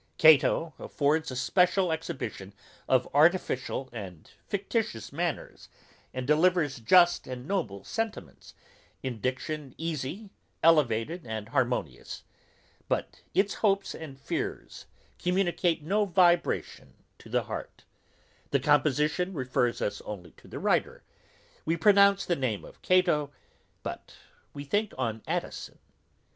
[0.17, 2.55] Cato affords a splendid exhibition
[2.89, 5.69] of artificial and fictitious manners,
[6.11, 8.55] and delivers just and noble sentiments,
[9.03, 10.31] in diction easy,
[10.63, 12.23] elevated and harmonious,
[12.87, 14.87] but its hopes and fears
[15.19, 17.85] communicate no vibration to the heart;
[18.49, 21.03] the composition refers us only to the writer;
[21.63, 23.29] we pronounce the name of Cato,
[23.83, 24.15] but
[24.51, 25.77] we think on Addison.